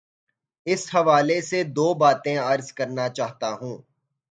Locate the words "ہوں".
3.53-3.77